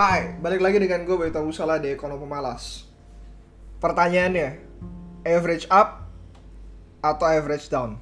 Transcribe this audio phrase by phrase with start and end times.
[0.00, 2.88] Hai, balik lagi dengan gue Bayu Salah di Pemalas.
[3.84, 4.56] Pertanyaannya,
[5.28, 6.08] average up
[7.04, 8.00] atau average down?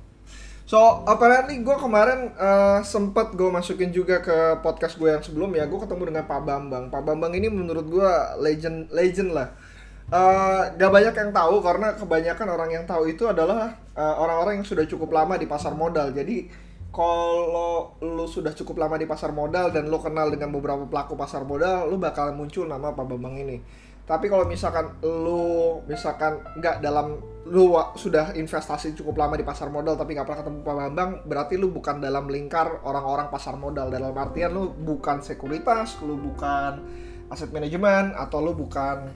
[0.62, 0.78] So,
[1.10, 5.74] apparently gue kemarin uh, sempet gue masukin juga ke podcast gue yang sebelum ya, gue
[5.74, 6.86] ketemu dengan Pak Bambang.
[6.86, 8.10] Pak Bambang ini menurut gue
[8.46, 9.58] legend legend lah.
[10.06, 14.66] Uh, gak banyak yang tahu karena kebanyakan orang yang tahu itu adalah uh, orang-orang yang
[14.70, 16.14] sudah cukup lama di pasar modal.
[16.14, 16.46] Jadi
[16.88, 21.44] kalau lu sudah cukup lama di pasar modal dan lu kenal dengan beberapa pelaku pasar
[21.44, 23.60] modal, lu bakal muncul nama Pak Bambang ini.
[24.08, 30.00] Tapi kalau misalkan lu misalkan nggak dalam lu sudah investasi cukup lama di pasar modal
[30.00, 33.92] tapi nggak pernah ketemu Pak Bambang, berarti lu bukan dalam lingkar orang-orang pasar modal.
[33.92, 36.80] Dalam artian lu bukan sekuritas, lu bukan
[37.28, 39.12] aset manajemen atau lu bukan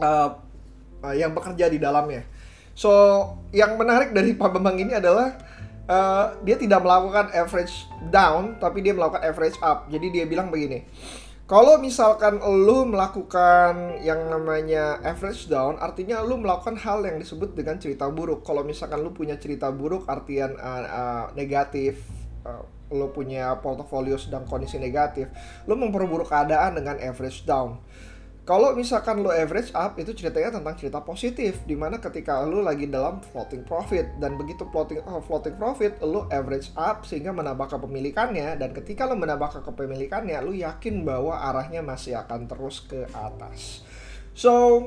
[0.00, 0.30] uh,
[1.12, 2.24] yang bekerja di dalamnya.
[2.78, 2.90] So,
[3.50, 5.34] yang menarik dari Pak Bambang ini adalah
[5.88, 10.86] uh, dia tidak melakukan average down tapi dia melakukan average up jadi dia bilang begini
[11.48, 17.80] kalau misalkan lu melakukan yang namanya average down, artinya lu melakukan hal yang disebut dengan
[17.80, 18.44] cerita buruk.
[18.44, 22.04] Kalau misalkan lu punya cerita buruk, artian uh, uh, negatif,
[22.44, 25.32] uh, lu punya portofolio sedang kondisi negatif,
[25.64, 27.80] lu memperburuk keadaan dengan average down.
[28.48, 32.88] Kalau misalkan lo average up itu ceritanya tentang cerita positif di mana ketika lo lagi
[32.88, 38.56] dalam floating profit dan begitu floating uh, floating profit lo average up sehingga menambah kepemilikannya
[38.56, 43.84] dan ketika lo menambah kepemilikannya lo yakin bahwa arahnya masih akan terus ke atas.
[44.32, 44.80] So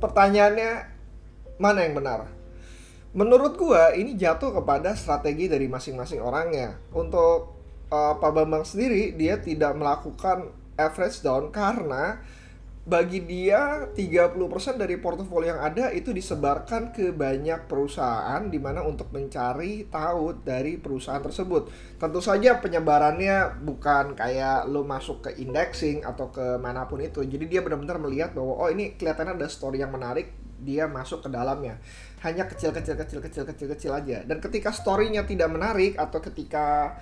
[0.00, 0.88] pertanyaannya
[1.60, 2.24] mana yang benar?
[3.12, 6.80] Menurut gua ini jatuh kepada strategi dari masing-masing orangnya.
[6.96, 7.52] Untuk
[7.92, 12.24] uh, Pak Bambang sendiri dia tidak melakukan average down karena
[12.82, 14.34] bagi dia 30%
[14.74, 20.82] dari portofolio yang ada itu disebarkan ke banyak perusahaan di mana untuk mencari tahu dari
[20.82, 21.70] perusahaan tersebut.
[22.02, 27.22] Tentu saja penyebarannya bukan kayak lo masuk ke indexing atau ke mana pun itu.
[27.22, 31.30] Jadi dia benar-benar melihat bahwa oh ini kelihatannya ada story yang menarik, dia masuk ke
[31.30, 31.78] dalamnya.
[32.26, 34.26] Hanya kecil-kecil kecil-kecil kecil-kecil aja.
[34.26, 36.98] Dan ketika storynya tidak menarik atau ketika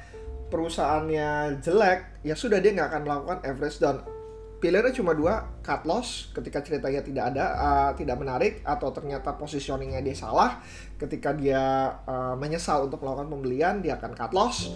[0.52, 4.19] perusahaannya jelek, ya sudah dia nggak akan melakukan average down
[4.60, 10.04] pilihannya cuma dua cut loss ketika ceritanya tidak ada uh, tidak menarik atau ternyata positioningnya
[10.04, 10.60] dia salah
[11.00, 14.68] ketika dia uh, menyesal untuk melakukan pembelian dia akan cut loss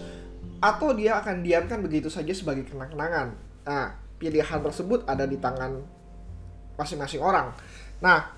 [0.57, 3.37] atau dia akan diamkan begitu saja sebagai kenang-kenangan.
[3.69, 5.77] Nah pilihan tersebut ada di tangan
[6.81, 7.53] masing-masing orang.
[8.01, 8.33] Nah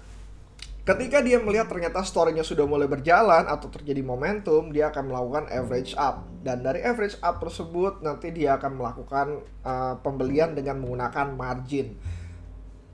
[0.88, 5.92] Ketika dia melihat ternyata story-nya sudah mulai berjalan atau terjadi momentum, dia akan melakukan average
[6.00, 6.24] up.
[6.40, 11.92] Dan dari average up tersebut nanti dia akan melakukan uh, pembelian dengan menggunakan margin.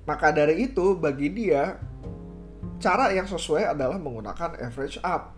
[0.09, 1.77] Maka dari itu bagi dia
[2.81, 5.37] cara yang sesuai adalah menggunakan average up.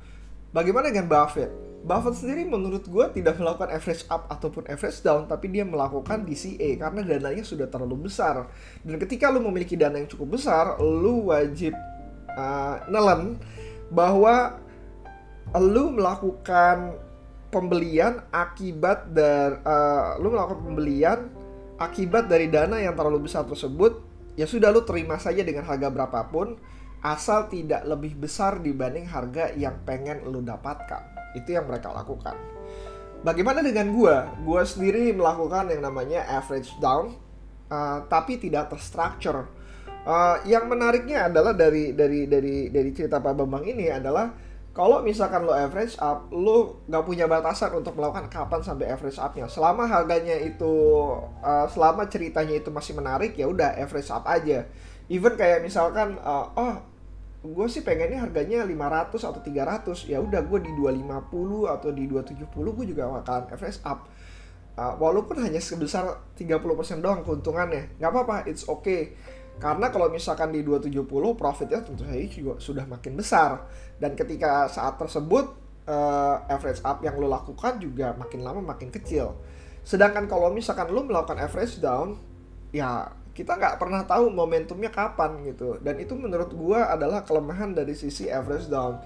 [0.56, 1.52] Bagaimana dengan Buffett?
[1.84, 6.80] Buffett sendiri menurut gue tidak melakukan average up ataupun average down, tapi dia melakukan DCA
[6.80, 8.48] karena dananya sudah terlalu besar.
[8.80, 11.76] Dan ketika lu memiliki dana yang cukup besar, lu wajib
[12.36, 13.40] uh, nelen
[13.90, 14.60] bahwa
[15.56, 16.96] lu melakukan
[17.50, 21.20] pembelian akibat dari uh, lu melakukan pembelian
[21.80, 24.04] akibat dari dana yang terlalu besar tersebut
[24.36, 26.60] ya sudah lu terima saja dengan harga berapapun
[27.06, 31.34] asal tidak lebih besar dibanding harga yang pengen lu dapatkan.
[31.38, 32.34] Itu yang mereka lakukan.
[33.22, 34.26] Bagaimana dengan gua?
[34.42, 37.14] Gua sendiri melakukan yang namanya average down
[37.70, 39.50] uh, tapi tidak terstruktur
[40.06, 44.30] Uh, yang menariknya adalah dari dari dari dari cerita Pak Bambang ini adalah
[44.76, 49.48] kalau misalkan lo average up, lo nggak punya batasan untuk melakukan kapan sampai average upnya.
[49.48, 50.68] Selama harganya itu,
[51.40, 54.68] uh, selama ceritanya itu masih menarik, ya udah average up aja.
[55.08, 56.76] Even kayak misalkan, uh, oh
[57.46, 62.50] gue sih pengennya harganya 500 atau 300 ya udah gue di 250 atau di 270
[62.52, 64.10] gue juga akan average up
[64.82, 69.14] uh, walaupun hanya sebesar 30% doang keuntungannya nggak apa-apa it's okay
[69.56, 71.08] karena kalau misalkan di 270
[71.40, 73.64] profitnya tentu saja juga sudah makin besar
[73.98, 79.38] dan ketika saat tersebut uh, average up yang lo lakukan juga makin lama makin kecil.
[79.86, 82.18] Sedangkan kalau misalkan lo melakukan average down,
[82.74, 85.78] ya kita nggak pernah tahu momentumnya kapan gitu.
[85.80, 88.98] Dan itu menurut gua adalah kelemahan dari sisi average down.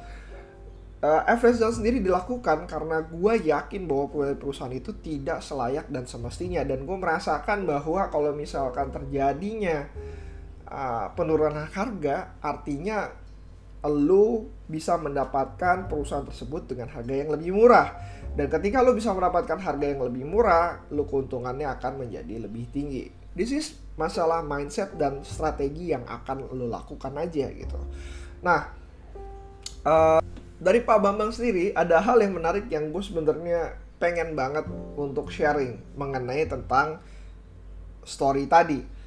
[0.99, 6.59] Uh, average down sendiri dilakukan karena gue yakin bahwa perusahaan itu tidak selayak dan semestinya
[6.67, 9.87] dan gue merasakan bahwa kalau misalkan terjadinya
[10.69, 13.09] uh, penurunan harga artinya
[13.87, 17.95] lo bisa mendapatkan perusahaan tersebut dengan harga yang lebih murah.
[18.35, 23.09] Dan ketika lo bisa mendapatkan harga yang lebih murah lo keuntungannya akan menjadi lebih tinggi.
[23.33, 27.79] This is masalah mindset dan strategi yang akan lo lakukan aja gitu.
[28.43, 28.71] Nah
[29.87, 30.19] uh,
[30.59, 35.79] dari Pak Bambang sendiri ada hal yang menarik yang gue sebenarnya pengen banget untuk sharing
[35.95, 36.99] mengenai tentang
[38.03, 38.98] story tadi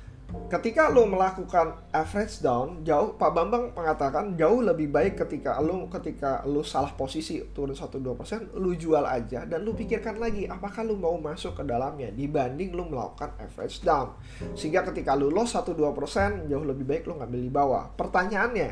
[0.53, 6.45] ketika lo melakukan average down jauh Pak Bambang mengatakan jauh lebih baik ketika lo ketika
[6.49, 11.17] lo salah posisi turun 1-2% lo jual aja dan lo pikirkan lagi apakah lo mau
[11.17, 14.13] masuk ke dalamnya dibanding lo melakukan average down.
[14.53, 17.85] Sehingga ketika lo loss 1-2% jauh lebih baik lo ngambil di bawah.
[17.97, 18.71] Pertanyaannya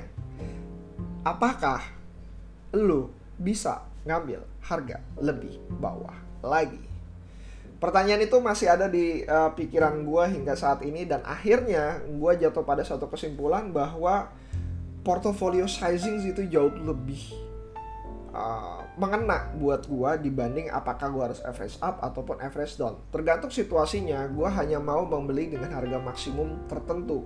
[1.24, 1.80] apakah
[2.76, 6.89] lo bisa ngambil harga lebih bawah lagi
[7.80, 12.60] Pertanyaan itu masih ada di uh, pikiran gue hingga saat ini dan akhirnya gue jatuh
[12.60, 14.28] pada satu kesimpulan bahwa
[15.00, 17.32] portfolio sizing itu jauh lebih
[18.36, 23.00] uh, mengena buat gue dibanding apakah gue harus average up ataupun average down.
[23.08, 27.24] Tergantung situasinya, gue hanya mau membeli dengan harga maksimum tertentu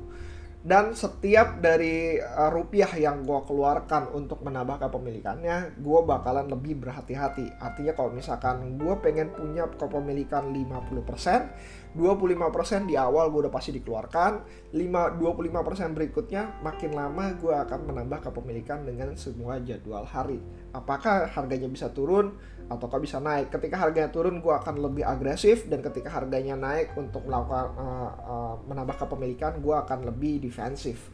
[0.64, 7.60] dan setiap dari uh, rupiah yang gue keluarkan untuk menambah kepemilikannya gue bakalan lebih berhati-hati.
[7.60, 14.32] Artinya kalau misalkan gue pengen punya kepemilikan 50% 25% di awal gue udah pasti dikeluarkan
[14.74, 20.42] 5, 25% berikutnya makin lama gue akan menambah kepemilikan dengan semua jadwal hari
[20.74, 22.34] apakah harganya bisa turun
[22.68, 23.52] ataukah bisa naik.
[23.52, 28.54] Ketika harganya turun, gue akan lebih agresif dan ketika harganya naik untuk melakukan uh, uh,
[28.64, 31.12] menambah kepemilikan, gue akan lebih defensif.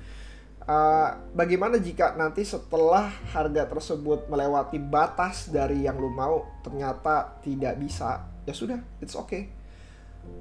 [0.60, 7.80] Uh, bagaimana jika nanti setelah harga tersebut melewati batas dari yang lu mau ternyata tidak
[7.80, 8.30] bisa?
[8.46, 9.59] Ya sudah, it's okay.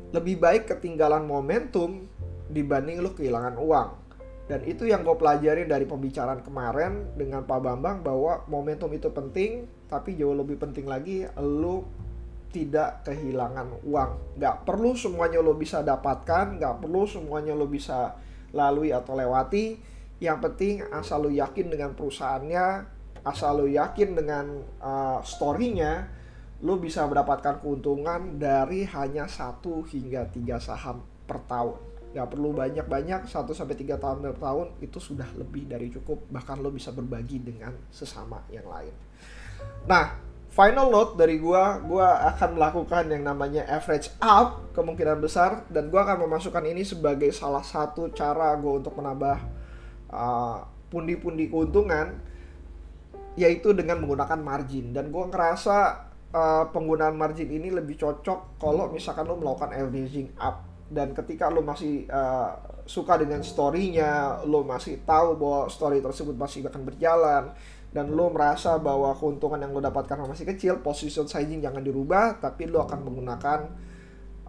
[0.09, 2.09] Lebih baik ketinggalan momentum
[2.49, 3.89] dibanding lu kehilangan uang.
[4.49, 9.69] Dan itu yang gue pelajari dari pembicaraan kemarin dengan Pak Bambang bahwa momentum itu penting,
[9.85, 11.85] tapi jauh lebih penting lagi lo
[12.49, 14.41] tidak kehilangan uang.
[14.41, 18.17] Gak perlu semuanya lo bisa dapatkan, gak perlu semuanya lo bisa
[18.49, 19.77] lalui atau lewati.
[20.17, 22.65] Yang penting asal lo yakin dengan perusahaannya,
[23.21, 24.45] asal lo yakin dengan
[24.81, 26.09] uh, story-nya,
[26.59, 31.79] lo bisa mendapatkan keuntungan dari hanya satu hingga tiga saham per tahun.
[32.09, 36.25] Nggak perlu banyak-banyak 1 sampai tiga tahun per tahun itu sudah lebih dari cukup.
[36.27, 38.91] Bahkan lo bisa berbagi dengan sesama yang lain.
[39.85, 40.17] Nah,
[40.49, 46.03] final note dari gua, gua akan melakukan yang namanya average up kemungkinan besar dan gua
[46.09, 49.37] akan memasukkan ini sebagai salah satu cara gua untuk menambah
[50.09, 52.19] uh, pundi-pundi keuntungan
[53.37, 54.91] yaitu dengan menggunakan margin.
[54.91, 60.65] Dan gua ngerasa uh, penggunaan margin ini lebih cocok kalau misalkan lo melakukan averaging up.
[60.89, 62.57] Dan ketika lo masih uh,
[62.89, 67.53] suka dengan storynya lo masih tahu bahwa story tersebut masih akan berjalan
[67.93, 72.65] dan lo merasa bahwa keuntungan yang lo dapatkan masih kecil position sizing jangan dirubah tapi
[72.65, 73.59] lo akan menggunakan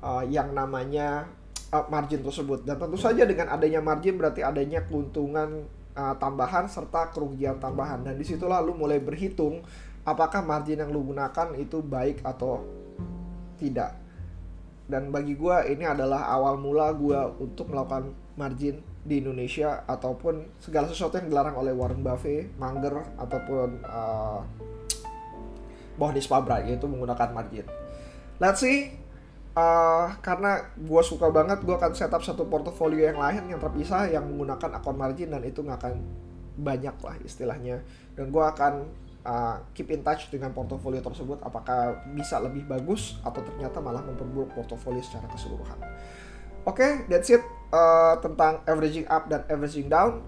[0.00, 1.28] uh, yang namanya
[1.72, 2.64] uh, margin tersebut.
[2.64, 5.64] Dan tentu saja dengan adanya margin berarti adanya keuntungan
[5.96, 8.04] uh, tambahan serta kerugian tambahan.
[8.04, 9.60] Dan di situlah lo mulai berhitung
[10.05, 12.64] apakah margin yang lo gunakan itu baik atau
[13.61, 14.00] tidak
[14.91, 20.91] dan bagi gue ini adalah awal mula gue untuk melakukan margin di Indonesia ataupun segala
[20.91, 24.43] sesuatu yang dilarang oleh Warren Buffett, Munger ataupun uh,
[25.94, 27.64] Bohdis Pabra yaitu menggunakan margin.
[28.43, 28.99] Let's see,
[29.55, 34.26] uh, karena gue suka banget gue akan setup satu portofolio yang lain yang terpisah yang
[34.26, 35.94] menggunakan akun margin dan itu nggak akan
[36.61, 37.81] banyak lah istilahnya
[38.19, 38.91] dan gue akan
[39.25, 44.52] uh, keep in touch dengan portofolio tersebut apakah bisa lebih bagus atau ternyata malah memperburuk
[44.56, 45.78] portofolio secara keseluruhan.
[46.68, 47.40] Oke, okay, that's it
[47.73, 50.21] uh, tentang averaging up dan averaging down.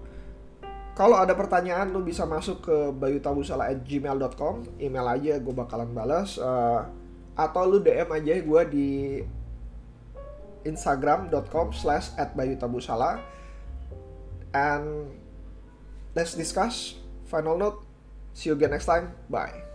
[0.93, 6.85] Kalau ada pertanyaan lu bisa masuk ke bayutabusala@gmail.com, email aja gue bakalan balas uh,
[7.33, 8.89] atau lu DM aja gue di
[10.63, 13.19] instagram.com slash at bayutabusala
[14.55, 15.11] and
[16.15, 16.95] let's discuss
[17.27, 17.82] final note
[18.33, 19.13] See you again next time.
[19.29, 19.72] Bye.